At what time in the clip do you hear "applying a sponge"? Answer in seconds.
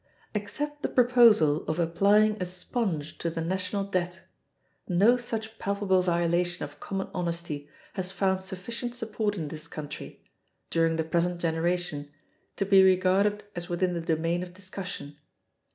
1.77-3.19